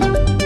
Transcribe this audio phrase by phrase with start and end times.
[0.00, 0.37] Thank you.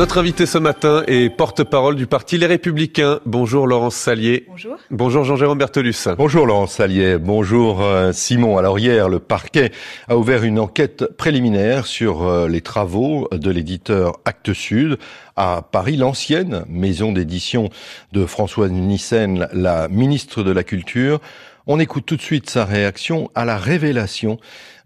[0.00, 3.20] Notre invité ce matin est porte-parole du parti Les Républicains.
[3.26, 4.46] Bonjour Laurence Salier.
[4.48, 4.76] Bonjour.
[4.90, 6.08] Bonjour Jean-Jérôme Bertolus.
[6.16, 7.18] Bonjour Laurence Salier.
[7.18, 8.56] Bonjour euh, Simon.
[8.56, 9.72] Alors hier, le parquet
[10.08, 14.96] a ouvert une enquête préliminaire sur euh, les travaux de l'éditeur Actes Sud
[15.36, 17.68] à Paris, l'ancienne maison d'édition
[18.12, 21.20] de Françoise Nissen, la ministre de la Culture.
[21.66, 24.38] On écoute tout de suite sa réaction à la révélation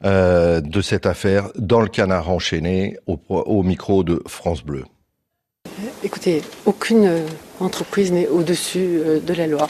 [0.05, 4.83] euh, de cette affaire dans le canard enchaîné au, au micro de France Bleu.
[6.05, 7.27] Écoutez, aucune euh,
[7.61, 9.69] entreprise n'est au-dessus euh, de la loi.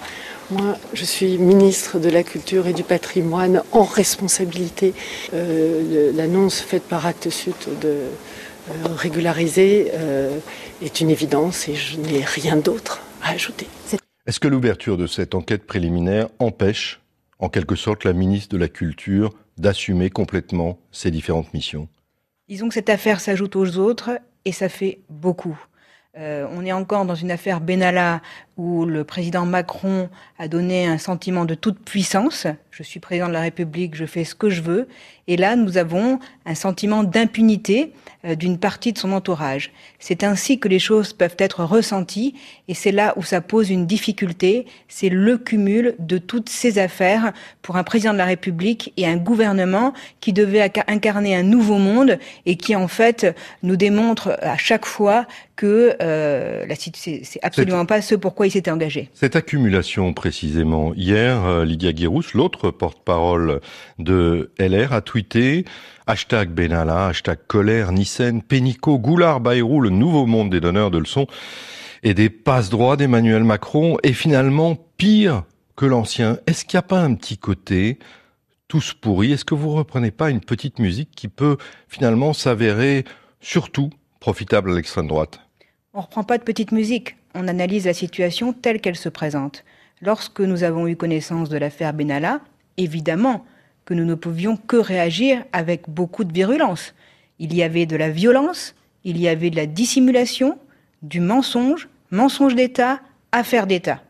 [0.51, 4.92] Moi, je suis ministre de la Culture et du Patrimoine en responsabilité.
[5.33, 10.37] Euh, L'annonce faite par Actes Sud de euh, régulariser euh,
[10.83, 13.67] est une évidence et je n'ai rien d'autre à ajouter.
[14.27, 17.01] Est-ce que l'ouverture de cette enquête préliminaire empêche,
[17.39, 21.89] en quelque sorte, la ministre de la Culture d'assumer complètement ses différentes missions?
[22.48, 24.11] Disons que cette affaire s'ajoute aux autres
[24.45, 25.58] et ça fait beaucoup.
[26.17, 28.20] Euh, on est encore dans une affaire Benalla
[28.57, 32.47] où le président Macron a donné un sentiment de toute puissance.
[32.77, 34.89] Je suis président de la République, je fais ce que je veux.
[35.28, 37.92] Et là, nous avons un sentiment d'impunité
[38.25, 39.70] euh, d'une partie de son entourage.
[40.00, 42.34] C'est ainsi que les choses peuvent être ressenties
[42.67, 44.67] et c'est là où ça pose une difficulté.
[44.89, 49.17] C'est le cumul de toutes ces affaires pour un président de la République et un
[49.17, 54.84] gouvernement qui devait incarner un nouveau monde et qui en fait nous démontre à chaque
[54.84, 56.64] fois que euh,
[56.95, 59.08] c'est absolument pas ce pourquoi il s'était engagé.
[59.14, 60.92] Cette accumulation précisément.
[60.95, 63.61] Hier, euh, Lydia Guérousse, l'autre porte-parole
[63.98, 65.65] de LR, a tweeté
[66.07, 71.27] hashtag Benalla, hashtag colère, Nissen, Pénicaud, Goulard, Bayrou, le nouveau monde des donneurs de leçons
[72.03, 76.39] et des passe-droits d'Emmanuel Macron est finalement pire que l'ancien.
[76.47, 77.98] Est-ce qu'il n'y a pas un petit côté
[78.69, 79.33] tous pourris?
[79.33, 81.57] Est-ce que vous reprenez pas une petite musique qui peut
[81.89, 83.05] finalement s'avérer
[83.41, 85.41] surtout profitable à l'extrême droite?
[85.95, 89.64] On ne reprend pas de petite musique, on analyse la situation telle qu'elle se présente.
[90.03, 92.41] Lorsque nous avons eu connaissance de l'affaire Benalla,
[92.77, 93.45] évidemment
[93.85, 96.95] que nous ne pouvions que réagir avec beaucoup de virulence.
[97.39, 98.74] Il y avait de la violence,
[99.05, 100.58] il y avait de la dissimulation,
[101.02, 103.01] du mensonge, mensonge d'État,
[103.33, 104.01] affaire d'État.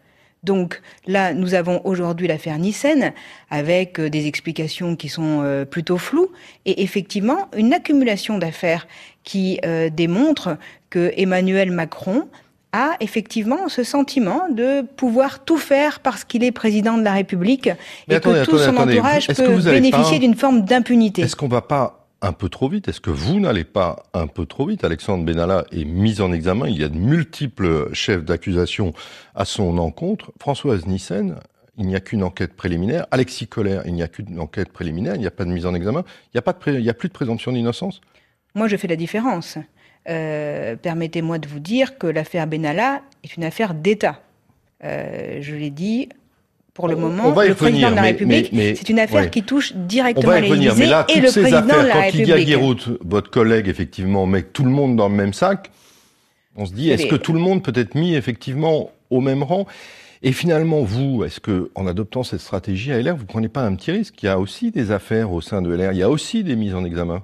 [0.44, 3.12] Donc là, nous avons aujourd'hui l'affaire Nissen
[3.50, 6.30] avec euh, des explications qui sont euh, plutôt floues
[6.66, 8.86] et effectivement une accumulation d'affaires
[9.22, 10.58] qui euh, démontre
[10.90, 12.28] que Emmanuel Macron
[12.74, 17.70] a effectivement ce sentiment de pouvoir tout faire parce qu'il est président de la République
[18.08, 21.22] et que tout son entourage peut bénéficier d'une forme d'impunité.
[21.22, 22.88] Est-ce qu'on va pas un peu trop vite?
[22.88, 24.82] Est-ce que vous n'allez pas un peu trop vite?
[24.82, 26.66] Alexandre Benalla est mis en examen.
[26.66, 28.92] Il y a de multiples chefs d'accusation
[29.36, 30.32] à son encontre.
[30.40, 31.36] Françoise Nissen,
[31.78, 33.06] il n'y a qu'une enquête préliminaire.
[33.12, 35.14] Alexis Collère, il n'y a qu'une enquête préliminaire.
[35.14, 36.02] Il n'y a pas de mise en examen.
[36.26, 38.00] Il n'y a, pas de il n'y a plus de présomption d'innocence?
[38.56, 39.58] Moi, je fais la différence.
[40.08, 44.20] Euh, permettez-moi de vous dire que l'affaire Benalla est une affaire d'État.
[44.84, 46.10] Euh, je l'ai dit,
[46.74, 50.48] pour le moment, le président de la République, c'est une affaire qui touche directement les
[50.48, 52.34] Élysées et le président affaires, de la quand République.
[52.34, 55.70] Quand Guérout, votre collègue, effectivement, met tout le monde dans le même sac,
[56.56, 59.66] on se dit, est-ce que tout le monde peut être mis effectivement au même rang?
[60.22, 63.74] Et finalement, vous, est-ce que, en adoptant cette stratégie à LR, vous prenez pas un
[63.74, 64.22] petit risque?
[64.22, 66.56] Il y a aussi des affaires au sein de LR, il y a aussi des
[66.56, 67.22] mises en examen.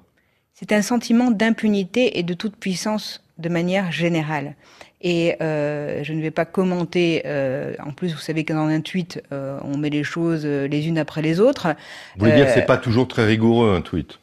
[0.60, 4.56] C'est un sentiment d'impunité et de toute puissance de manière générale.
[5.00, 7.22] Et euh, je ne vais pas commenter.
[7.25, 10.87] Euh, en plus, vous savez que dans un tweet, euh, on met les choses les
[10.87, 11.69] unes après les autres.
[12.16, 14.19] Vous voulez dire que c'est pas toujours très rigoureux un tweet?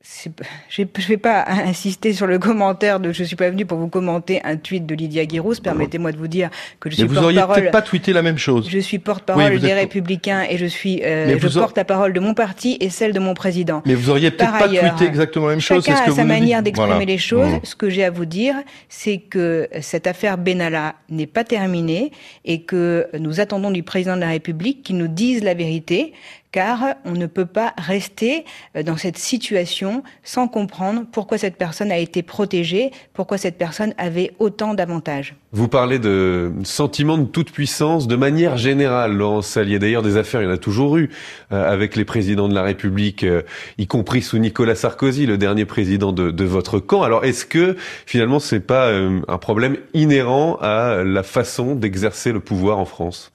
[0.68, 3.88] je ne vais pas insister sur le commentaire de je suis pas venu pour vous
[3.88, 5.56] commenter un tweet de Lydia Guirous.
[5.62, 7.34] Permettez-moi de vous dire que je suis porte-parole.
[7.34, 8.68] Vous auriez peut-être pas tweeté la même chose.
[8.70, 12.34] Je suis porte-parole des Républicains et je suis euh, je porte la parole de mon
[12.34, 13.82] parti et celle de mon président.
[13.86, 15.84] Mais vous auriez peut-être pas tweeté exactement la même chose.
[15.84, 17.04] Chacun que a sa manière d'exprimer voilà.
[17.04, 17.54] les choses.
[17.54, 17.60] Mmh.
[17.64, 18.54] Ce que j'ai à vous dire,
[18.88, 22.12] c'est que cette affaire Benalla n'est pas terminée
[22.44, 26.12] et que nous attendons du président de la République qu'il nous dise la vérité
[26.52, 28.44] car on ne peut pas rester
[28.76, 33.94] euh, dans cette situation sans comprendre pourquoi cette personne a été protégée, pourquoi cette personne
[33.98, 35.34] avait autant d'avantages.
[35.52, 39.78] Vous parlez de sentiment de toute puissance de manière générale, Laurence Salier.
[39.78, 41.10] D'ailleurs, des affaires, il y en a toujours eu
[41.52, 43.42] euh, avec les présidents de la République, euh,
[43.78, 47.02] y compris sous Nicolas Sarkozy, le dernier président de, de votre camp.
[47.02, 52.78] Alors, est-ce que finalement, c'est pas un problème inhérent à la façon d'exercer le pouvoir
[52.78, 53.32] en France?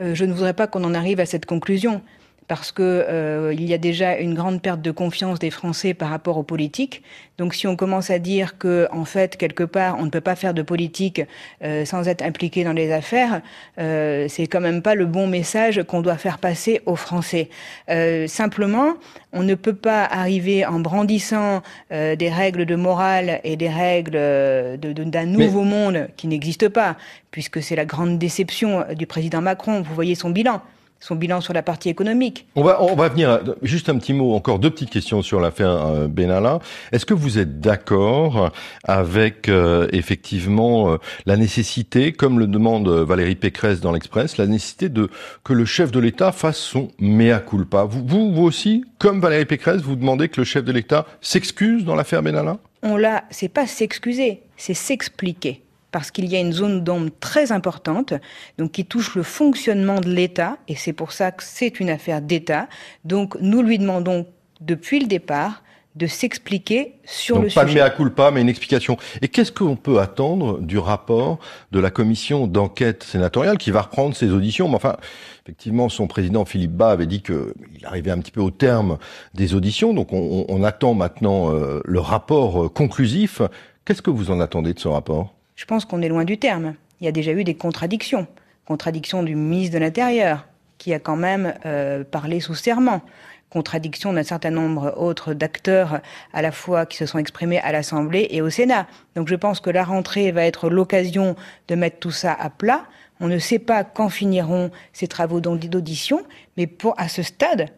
[0.00, 2.02] Je ne voudrais pas qu'on en arrive à cette conclusion
[2.50, 6.10] parce que euh, il y a déjà une grande perte de confiance des Français par
[6.10, 7.04] rapport aux politiques.
[7.38, 10.34] Donc si on commence à dire que en fait quelque part on ne peut pas
[10.34, 11.22] faire de politique
[11.62, 13.40] euh, sans être impliqué dans les affaires,
[13.78, 17.50] euh, c'est quand même pas le bon message qu'on doit faire passer aux Français.
[17.88, 18.94] Euh, simplement,
[19.32, 21.62] on ne peut pas arriver en brandissant
[21.92, 25.70] euh, des règles de morale et des règles d'un de, de, nouveau Mais...
[25.70, 26.96] monde qui n'existe pas,
[27.30, 29.82] puisque c'est la grande déception du président Macron.
[29.82, 30.60] Vous voyez son bilan
[31.00, 32.46] son bilan sur la partie économique.
[32.54, 35.70] On va, on va venir, juste un petit mot, encore deux petites questions sur l'affaire
[35.70, 36.60] euh, Benalla.
[36.92, 38.52] Est-ce que vous êtes d'accord
[38.84, 44.88] avec euh, effectivement euh, la nécessité, comme le demande Valérie Pécresse dans l'Express, la nécessité
[44.88, 45.08] de
[45.42, 47.84] que le chef de l'État fasse son mea culpa?
[47.84, 51.84] Vous, vous, vous aussi, comme Valérie Pécresse, vous demandez que le chef de l'État s'excuse
[51.84, 52.58] dans l'affaire Benalla?
[52.82, 57.52] On l'a, c'est pas s'excuser, c'est s'expliquer parce qu'il y a une zone d'ombre très
[57.52, 58.14] importante,
[58.58, 62.20] donc qui touche le fonctionnement de l'État, et c'est pour ça que c'est une affaire
[62.22, 62.68] d'État.
[63.04, 64.26] Donc nous lui demandons
[64.60, 65.62] depuis le départ
[65.96, 67.80] de s'expliquer sur Donc, le pas sujet.
[67.80, 68.96] de mea culpa, mais une explication.
[69.22, 71.40] Et qu'est-ce qu'on peut attendre du rapport
[71.72, 74.68] de la commission d'enquête sénatoriale qui va reprendre ses auditions?
[74.68, 74.96] Mais enfin,
[75.44, 77.52] effectivement, son président Philippe Bas avait dit qu'il
[77.84, 78.98] arrivait un petit peu au terme
[79.34, 83.42] des auditions, donc on, on attend maintenant euh, le rapport euh, conclusif.
[83.84, 85.34] Qu'est-ce que vous en attendez de ce rapport?
[85.60, 86.72] Je pense qu'on est loin du terme.
[87.00, 88.26] Il y a déjà eu des contradictions.
[88.64, 90.46] Contradiction du ministre de l'Intérieur,
[90.78, 93.02] qui a quand même euh, parlé sous serment.
[93.50, 96.00] Contradiction d'un certain nombre autres d'acteurs,
[96.32, 98.86] à la fois qui se sont exprimés à l'Assemblée et au Sénat.
[99.16, 101.36] Donc je pense que la rentrée va être l'occasion
[101.68, 102.86] de mettre tout ça à plat.
[103.20, 106.22] On ne sait pas quand finiront ces travaux d'audition,
[106.56, 107.68] mais pour, à ce stade,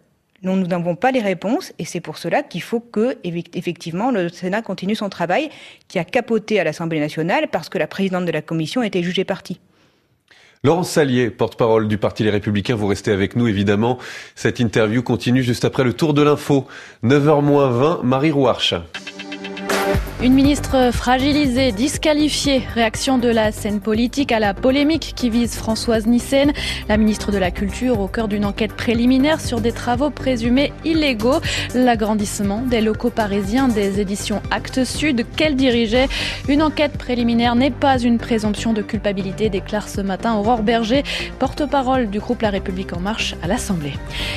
[0.42, 4.62] nous n'avons pas les réponses et c'est pour cela qu'il faut que, effectivement, le Sénat
[4.62, 5.50] continue son travail
[5.88, 9.24] qui a capoté à l'Assemblée nationale parce que la présidente de la commission était jugée
[9.24, 9.60] partie.
[10.64, 13.98] Laurence Salier, porte-parole du Parti Les Républicains, vous restez avec nous évidemment.
[14.36, 16.68] Cette interview continue juste après le tour de l'info.
[17.02, 18.74] 9h20, Marie Rouarche.
[20.22, 22.62] Une ministre fragilisée, disqualifiée.
[22.74, 26.52] Réaction de la scène politique à la polémique qui vise Françoise Nyssen,
[26.88, 31.40] la ministre de la Culture, au cœur d'une enquête préliminaire sur des travaux présumés illégaux.
[31.74, 36.06] L'agrandissement des locaux parisiens des éditions Actes Sud qu'elle dirigeait.
[36.48, 41.02] Une enquête préliminaire n'est pas une présomption de culpabilité, déclare ce matin Aurore Berger,
[41.40, 43.94] porte-parole du groupe La République En Marche à l'Assemblée.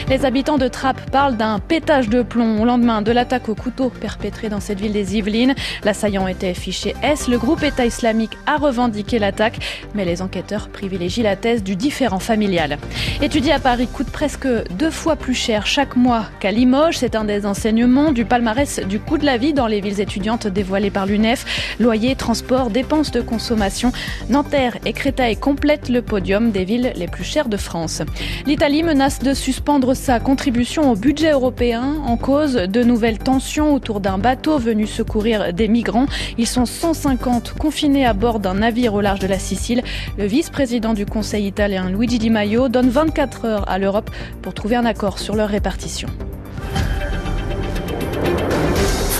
[0.09, 3.91] Les habitants de Trappes parlent d'un pétage de plomb au lendemain de l'attaque au couteau
[3.91, 5.53] perpétrée dans cette ville des Yvelines.
[5.83, 7.27] L'assaillant était fiché S.
[7.27, 9.59] Le groupe État islamique a revendiqué l'attaque,
[9.93, 12.77] mais les enquêteurs privilégient la thèse du différent familial.
[13.21, 16.97] Étudier à Paris coûte presque deux fois plus cher chaque mois qu'à Limoges.
[16.97, 20.47] C'est un des enseignements du palmarès du coût de la vie dans les villes étudiantes
[20.47, 21.75] dévoilées par l'UNEF.
[21.79, 23.91] Loyer, transport, dépenses de consommation.
[24.29, 28.01] Nanterre et Créteil complètent le podium des villes les plus chères de France.
[28.45, 33.99] L'Italie menace de suspendre sa contribution au budget européen en cause de nouvelles tensions autour
[33.99, 36.07] d'un bateau venu secourir des migrants.
[36.37, 39.83] Ils sont 150 confinés à bord d'un navire au large de la Sicile.
[40.17, 44.09] Le vice-président du Conseil italien Luigi Di Maio donne 24 heures à l'Europe
[44.41, 46.07] pour trouver un accord sur leur répartition.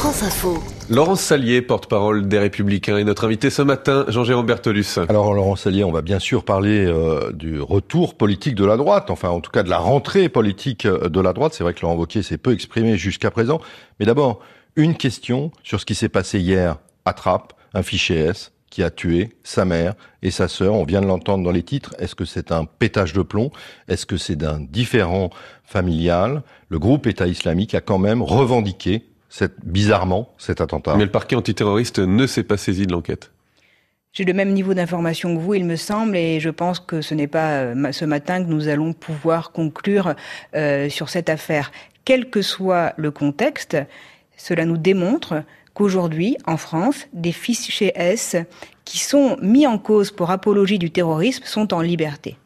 [0.05, 0.63] France Info.
[0.87, 4.99] Laurence Salier, porte-parole des Républicains, est notre invité ce matin, Jean-Jérôme Bertolus.
[5.09, 9.09] Alors Laurence Salier, on va bien sûr parler euh, du retour politique de la droite,
[9.09, 11.55] enfin en tout cas de la rentrée politique de la droite.
[11.55, 13.59] C'est vrai que Laurent Wauquiez s'est peu exprimé jusqu'à présent.
[13.99, 14.41] Mais d'abord,
[14.75, 18.89] une question sur ce qui s'est passé hier à Trappes, un fichier S qui a
[18.89, 20.73] tué sa mère et sa sœur.
[20.73, 21.95] On vient de l'entendre dans les titres.
[21.97, 23.51] Est-ce que c'est un pétage de plomb?
[23.87, 25.29] Est-ce que c'est d'un différent
[25.63, 26.43] familial?
[26.67, 30.95] Le groupe État islamique a quand même revendiqué cette, bizarrement cet attentat.
[30.97, 33.31] Mais le parquet antiterroriste ne s'est pas saisi de l'enquête.
[34.11, 37.13] J'ai le même niveau d'information que vous, il me semble, et je pense que ce
[37.13, 40.15] n'est pas euh, ce matin que nous allons pouvoir conclure
[40.55, 41.71] euh, sur cette affaire.
[42.05, 43.77] Quel que soit le contexte,
[44.37, 48.35] cela nous démontre qu'aujourd'hui, en France, des fichiers S
[48.85, 52.37] qui sont mis en cause pour apologie du terrorisme sont en liberté.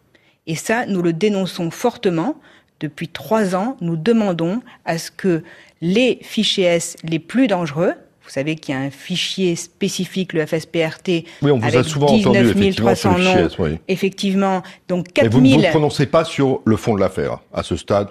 [0.48, 2.36] Et ça, nous le dénonçons fortement.
[2.80, 5.44] Depuis trois ans, nous demandons à ce que
[5.82, 7.94] les fichiers S les plus dangereux,
[8.30, 11.84] vous savez qu'il y a un fichier spécifique, le FSPRT, oui, on vous avec a
[11.84, 13.48] souvent 19 entendu, 300 effectivement, noms.
[13.48, 13.80] S, oui.
[13.88, 15.32] Effectivement, donc Mais 4000.
[15.32, 18.10] vous ne vous prononcez pas sur le fond de l'affaire à ce stade,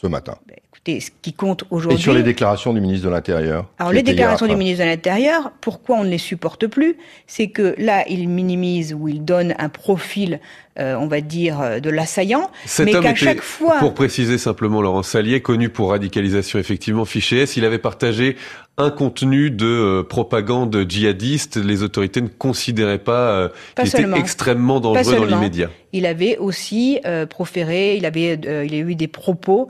[0.00, 0.34] ce matin.
[0.72, 1.98] Écoutez, ce qui compte Et aujourd'hui.
[1.98, 5.98] sur les déclarations du ministre de l'Intérieur Alors les déclarations du ministre de l'Intérieur, pourquoi
[5.98, 6.96] on ne les supporte plus?
[7.26, 10.40] C'est que là, il minimise ou il donne un profil
[10.78, 13.78] on va dire, de l'assaillant, mais qu'à chaque fois...
[13.78, 18.36] Pour préciser simplement, Laurent Salier, connu pour radicalisation effectivement, fiché S, il avait partagé
[18.80, 24.80] un contenu de euh, propagande djihadiste, les autorités ne considéraient pas, euh, qu'il était extrêmement
[24.80, 25.70] dangereux dans l'immédiat.
[25.92, 29.68] Il avait aussi euh, proféré, il avait, il a eu des propos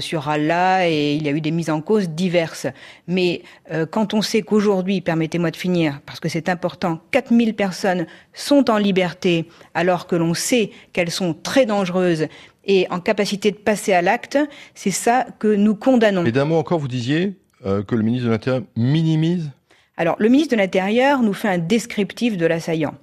[0.00, 2.66] sur Allah et il y a eu des mises en cause diverses.
[3.06, 3.42] Mais
[3.90, 8.78] quand on sait qu'aujourd'hui, permettez-moi de finir, parce que c'est important, 4000 personnes sont en
[8.78, 12.26] liberté alors que l'on sait qu'elles sont très dangereuses
[12.66, 14.38] et en capacité de passer à l'acte,
[14.74, 16.24] c'est ça que nous condamnons.
[16.26, 19.50] Et d'un mot encore, vous disiez euh, que le ministre de l'Intérieur minimise?
[19.96, 22.94] Alors, le ministre de l'Intérieur nous fait un descriptif de l'assaillant.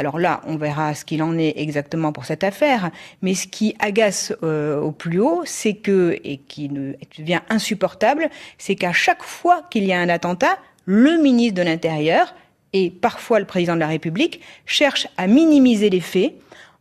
[0.00, 2.90] Alors là, on verra ce qu'il en est exactement pour cette affaire,
[3.20, 6.70] mais ce qui agace euh, au plus haut, c'est et qui
[7.18, 12.34] devient insupportable, c'est qu'à chaque fois qu'il y a un attentat, le ministre de l'Intérieur
[12.72, 16.32] et parfois le président de la République cherchent à minimiser les faits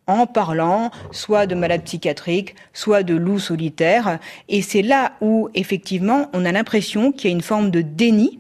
[0.08, 4.20] en parlant soit de malades psychiatriques, soit de loups solitaires.
[4.48, 8.40] Et c'est là où, effectivement, on a l'impression qu'il y a une forme de déni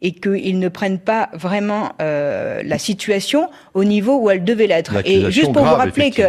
[0.00, 4.94] et qu'ils ne prennent pas vraiment euh, la situation au niveau où elle devait l'être.
[5.04, 6.22] Et juste pour vous rappeler que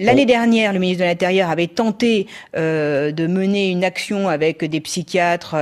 [0.00, 2.26] l'année dernière, le ministre de l'Intérieur avait tenté
[2.56, 5.54] euh, de mener une action avec des psychiatres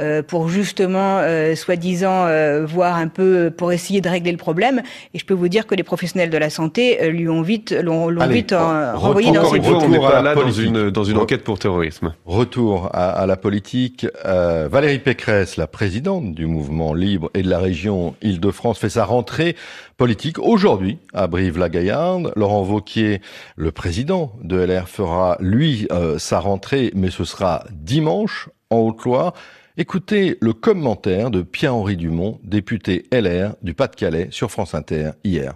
[0.00, 4.82] euh, pour justement, euh, soi-disant, euh, voir un peu, pour essayer de régler le problème.
[5.14, 7.70] Et je peux vous dire que les professionnels de la santé euh, lui ont vite,
[7.70, 11.58] l'ont vite renvoyé dans une on n'est pas là dans une, dans une enquête pour
[11.60, 12.14] terrorisme.
[12.26, 14.06] Retour à, à la politique.
[14.24, 19.56] Valérie Pécresse, la présidente du mouvement libre et de la région Île-de-France fait sa rentrée
[19.96, 22.32] politique aujourd'hui à Brive-la-Gaillarde.
[22.36, 23.20] Laurent Vauquier,
[23.56, 29.34] le président de LR, fera lui euh, sa rentrée, mais ce sera dimanche en Haute-Loire.
[29.76, 35.54] Écoutez le commentaire de Pierre-Henri Dumont, député LR du Pas-de-Calais sur France Inter hier.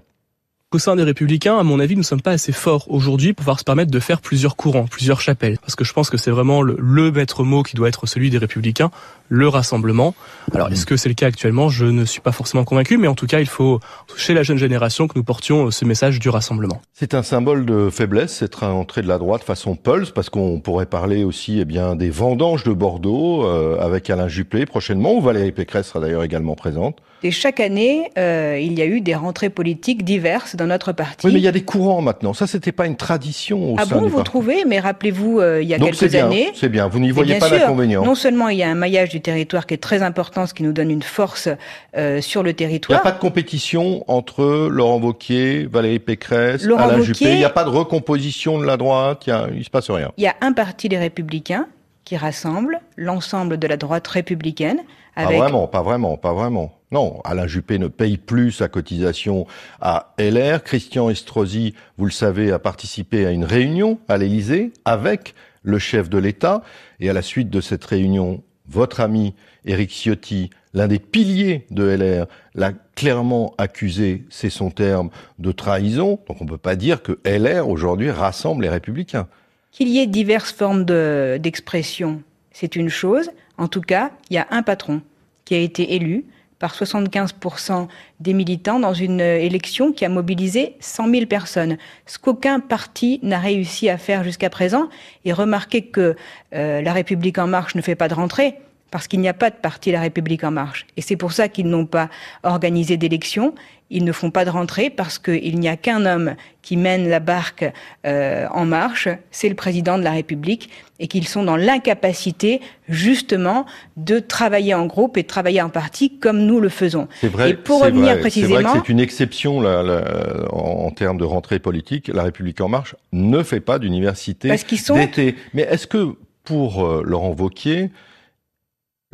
[0.74, 3.44] Au sein des Républicains, à mon avis, nous ne sommes pas assez forts aujourd'hui pour
[3.44, 5.56] pouvoir se permettre de faire plusieurs courants, plusieurs chapelles.
[5.60, 8.28] Parce que je pense que c'est vraiment le, le maître mot qui doit être celui
[8.28, 8.90] des Républicains,
[9.28, 10.16] le rassemblement.
[10.52, 11.68] Alors, est-ce que c'est le cas actuellement?
[11.68, 13.78] Je ne suis pas forcément convaincu, mais en tout cas, il faut,
[14.16, 16.82] chez la jeune génération, que nous portions ce message du rassemblement.
[16.92, 20.86] C'est un symbole de faiblesse, cette entrée de la droite façon Pulse, parce qu'on pourrait
[20.86, 25.52] parler aussi eh bien, des vendanges de Bordeaux, euh, avec Alain Juppé prochainement, où Valérie
[25.52, 26.98] Pécresse sera d'ailleurs également présente.
[27.22, 31.26] Et chaque année, euh, il y a eu des rentrées politiques diverses dans notre parti.
[31.26, 32.34] Oui, mais il y a des courants maintenant.
[32.34, 35.74] Ça, c'était pas une tradition au ah bon, vous trouvez Mais rappelez-vous, euh, il y
[35.74, 36.50] a quelques années.
[36.54, 36.88] C'est bien.
[36.88, 38.04] Vous n'y voyez pas d'inconvénient.
[38.04, 40.62] Non seulement il y a un maillage du territoire qui est très important, ce qui
[40.62, 41.48] nous donne une force
[41.96, 42.98] euh, sur le territoire.
[42.98, 47.32] Il n'y a pas de compétition entre Laurent Wauquiez, Valérie Pécresse, Alain Juppé.
[47.32, 49.24] Il n'y a pas de recomposition de la droite.
[49.26, 50.12] Il, y il se passe rien.
[50.16, 51.66] Il y a un parti des Républicains
[52.04, 54.80] qui rassemble l'ensemble de la droite républicaine.
[55.16, 55.38] Avec...
[55.38, 56.72] Pas vraiment, pas vraiment, pas vraiment.
[56.90, 59.46] Non, Alain Juppé ne paye plus sa cotisation
[59.80, 60.62] à LR.
[60.62, 66.08] Christian Estrosi, vous le savez, a participé à une réunion à l'Élysée avec le chef
[66.08, 66.62] de l'État.
[67.00, 69.34] Et à la suite de cette réunion, votre ami
[69.64, 76.20] Éric Ciotti, l'un des piliers de LR, l'a clairement accusé, c'est son terme, de trahison.
[76.28, 79.26] Donc on ne peut pas dire que LR aujourd'hui rassemble les républicains.
[79.74, 83.32] Qu'il y ait diverses formes d'expression, c'est une chose.
[83.58, 85.02] En tout cas, il y a un patron
[85.44, 86.26] qui a été élu
[86.60, 87.88] par 75%
[88.20, 91.76] des militants dans une élection qui a mobilisé 100 000 personnes.
[92.06, 94.88] Ce qu'aucun parti n'a réussi à faire jusqu'à présent.
[95.24, 96.14] Et remarquez que
[96.54, 98.54] euh, La République en marche ne fait pas de rentrée
[98.94, 100.86] parce qu'il n'y a pas de parti La République en marche.
[100.96, 102.08] Et c'est pour ça qu'ils n'ont pas
[102.44, 103.52] organisé d'élection.
[103.90, 107.18] Ils ne font pas de rentrée parce qu'il n'y a qu'un homme qui mène la
[107.18, 107.64] barque
[108.06, 110.70] euh, en marche, c'est le président de la République,
[111.00, 116.16] et qu'ils sont dans l'incapacité justement de travailler en groupe et de travailler en parti
[116.16, 117.08] comme nous le faisons.
[117.20, 117.50] C'est vrai.
[117.50, 120.04] Et pour revenir précisément, c'est vrai que c'est une exception là, là,
[120.52, 122.06] en, en, termes de rentrée politique.
[122.14, 124.94] La République en marche ne fait pas d'université sont...
[124.94, 125.34] d'été.
[125.52, 127.90] Mais est-ce que pour euh, Laurent Vauquier,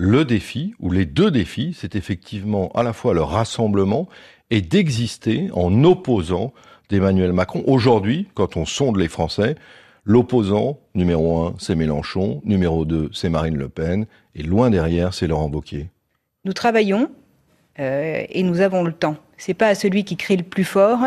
[0.02, 4.08] le défi, ou les deux défis, c'est effectivement à la fois le rassemblement
[4.48, 6.54] et d'exister en opposant
[6.88, 7.62] d'Emmanuel Macron.
[7.66, 9.56] Aujourd'hui, quand on sonde les Français,
[10.06, 15.26] l'opposant numéro un, c'est Mélenchon, numéro deux, c'est Marine Le Pen, et loin derrière, c'est
[15.26, 15.90] Laurent Wauquiez.
[16.46, 17.10] Nous travaillons
[17.78, 19.16] euh, et nous avons le temps.
[19.36, 21.00] C'est pas à celui qui crie le plus fort.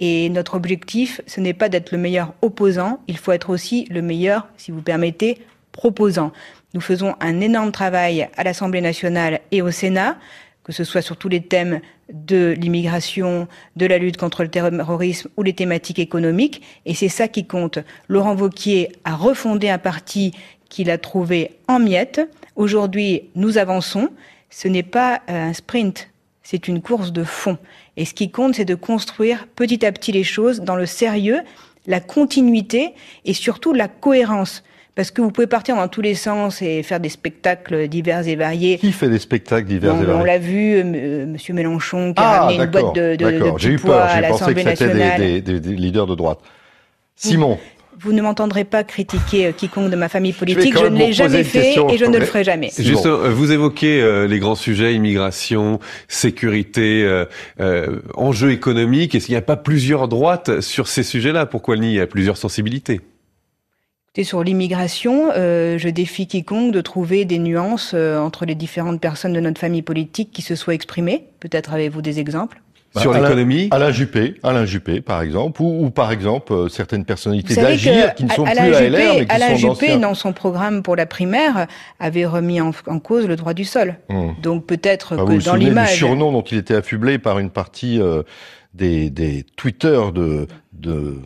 [0.00, 4.02] Et notre objectif, ce n'est pas d'être le meilleur opposant, il faut être aussi le
[4.02, 5.38] meilleur, si vous permettez,
[5.74, 6.32] proposant.
[6.72, 10.16] Nous faisons un énorme travail à l'Assemblée nationale et au Sénat,
[10.62, 15.28] que ce soit sur tous les thèmes de l'immigration, de la lutte contre le terrorisme
[15.36, 16.62] ou les thématiques économiques.
[16.86, 17.78] Et c'est ça qui compte.
[18.08, 20.32] Laurent Vauquier a refondé un parti
[20.70, 22.22] qu'il a trouvé en miettes.
[22.56, 24.08] Aujourd'hui, nous avançons.
[24.48, 26.08] Ce n'est pas un sprint,
[26.42, 27.58] c'est une course de fond.
[27.96, 31.42] Et ce qui compte, c'est de construire petit à petit les choses dans le sérieux
[31.86, 34.62] la continuité et surtout la cohérence.
[34.94, 38.36] Parce que vous pouvez partir dans tous les sens et faire des spectacles divers et
[38.36, 38.78] variés.
[38.78, 42.28] Qui fait des spectacles divers et variés On l'a vu, euh, Monsieur Mélenchon qui a
[42.28, 45.40] ah, ramené une boîte de, de, de J'ai eu peur, j'ai pensé que c'était des,
[45.40, 46.38] des, des, leaders de droite.
[47.16, 47.58] Simon.
[47.98, 50.76] Vous ne m'entendrez pas critiquer euh, quiconque de ma famille politique.
[50.78, 52.70] Je, ne l'ai jamais fait et je ne le ferai jamais.
[52.76, 57.04] Juste, euh, vous évoquez euh, les grands sujets immigration, sécurité,
[57.60, 59.14] euh, enjeux économiques.
[59.14, 61.46] Est-ce qu'il n'y a pas plusieurs droites sur ces sujets-là?
[61.46, 63.00] Pourquoi il y a plusieurs sensibilités
[64.22, 69.60] sur l'immigration, je défie quiconque de trouver des nuances entre les différentes personnes de notre
[69.60, 71.24] famille politique qui se soient exprimées.
[71.40, 72.60] Peut-être avez-vous des exemples
[72.94, 77.56] bah, sur l'économie Alain Juppé, Alain Juppé, par exemple, ou, par exemple euh, certaines personnalités
[77.56, 80.84] d'Agir qui ne sont plus à LR, mais qui Alain sont Juppé, dans son programme
[80.84, 81.66] pour la primaire,
[81.98, 83.96] avait remis en, cause le droit du sol.
[84.08, 84.30] Hmm.
[84.42, 85.90] Donc peut-être ah, que dans l'image...
[85.90, 88.22] du surnom dont il était affublé par une partie euh,
[88.74, 91.18] des, des tweeters de, de,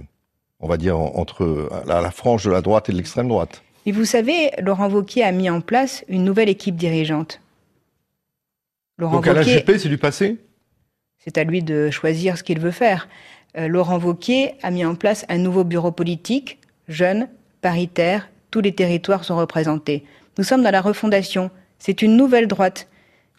[0.61, 3.63] on va dire, entre la, la frange de la droite et de l'extrême droite.
[3.87, 7.41] Mais vous savez, Laurent Wauquiez a mis en place une nouvelle équipe dirigeante.
[8.99, 10.37] Laurent Donc Alain Juppé, c'est du passé?
[11.19, 13.09] C'est à lui de choisir ce qu'il veut faire.
[13.57, 17.29] Euh, Laurent Wauquiez a mis en place un nouveau bureau politique, jeune,
[17.61, 20.05] paritaire, tous les territoires sont représentés.
[20.37, 21.51] Nous sommes dans la refondation.
[21.79, 22.89] C'est une nouvelle droite.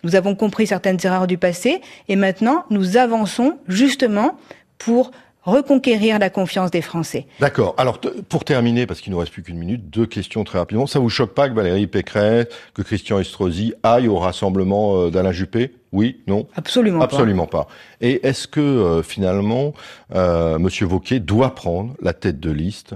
[0.03, 4.38] Nous avons compris certaines erreurs du passé et maintenant nous avançons justement
[4.77, 5.11] pour
[5.43, 7.25] reconquérir la confiance des Français.
[7.39, 7.74] D'accord.
[7.77, 10.88] Alors, pour terminer, parce qu'il ne nous reste plus qu'une minute, deux questions très rapidement.
[10.88, 15.31] Ça vous choque pas que Valérie Pécresse, que Christian Estrosi aille au rassemblement euh, d'Alain
[15.31, 15.74] Juppé?
[15.91, 16.22] Oui?
[16.27, 16.48] Non?
[16.55, 17.67] Absolument, Absolument pas.
[18.01, 19.74] Et est-ce que, euh, finalement,
[20.13, 22.93] euh, Monsieur Vauquier doit prendre la tête de liste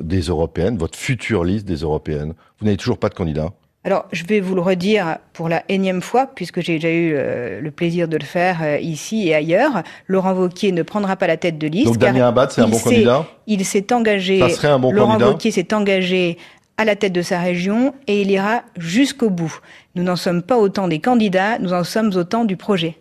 [0.00, 2.34] des Européennes, votre future liste des Européennes?
[2.60, 3.52] Vous n'avez toujours pas de candidat?
[3.86, 7.60] Alors, je vais vous le redire pour la énième fois, puisque j'ai déjà eu euh,
[7.60, 9.84] le plaisir de le faire euh, ici et ailleurs.
[10.08, 11.86] Laurent Wauquiez ne prendra pas la tête de liste.
[11.86, 14.40] Donc Damien Abad, c'est un bon candidat Il s'est engagé.
[14.40, 16.36] Ça serait un bon Laurent candidat Wauquiez s'est engagé
[16.78, 19.60] à la tête de sa région et il ira jusqu'au bout.
[19.94, 22.98] Nous n'en sommes pas autant des candidats, nous en sommes autant du projet.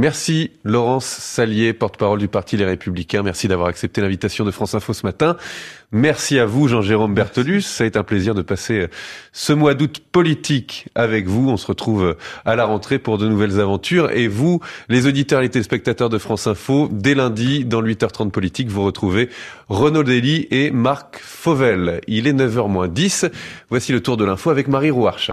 [0.00, 3.22] Merci Laurence Salier, porte-parole du Parti Les Républicains.
[3.22, 5.36] Merci d'avoir accepté l'invitation de France Info ce matin.
[5.92, 7.60] Merci à vous Jean-Jérôme Bertolus.
[7.60, 8.86] Ça a été un plaisir de passer
[9.32, 11.50] ce mois d'août politique avec vous.
[11.50, 12.16] On se retrouve
[12.46, 14.10] à la rentrée pour de nouvelles aventures.
[14.12, 18.30] Et vous, les auditeurs et les téléspectateurs de France Info, dès lundi, dans le 8h30
[18.30, 19.28] politique, vous retrouvez
[19.68, 22.00] Renaud Dely et Marc Fauvel.
[22.06, 23.26] Il est 9h 10.
[23.68, 25.28] Voici le tour de l'info avec Marie Rouarche.